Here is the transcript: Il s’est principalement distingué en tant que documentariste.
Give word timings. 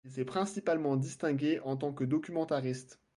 Il 0.03 0.09
s’est 0.09 0.25
principalement 0.25 0.95
distingué 0.95 1.59
en 1.59 1.77
tant 1.77 1.93
que 1.93 2.03
documentariste. 2.03 2.99